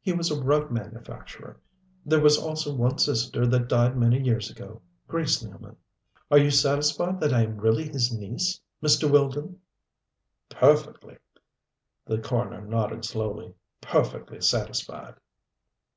[0.00, 1.60] He was a rug manufacturer.
[2.06, 5.74] There was also one sister that died many years ago Grace Nealman.
[6.30, 9.10] Are you satisfied that I am really his niece, Mr.
[9.10, 9.58] Weldon?"
[10.48, 11.16] "Perfectly."
[12.06, 13.52] The coroner nodded, slowly.
[13.80, 15.16] "Perfectly satisfied."